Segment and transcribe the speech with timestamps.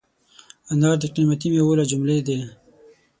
[0.71, 2.39] انار د قیمتي مېوو له جملې دی.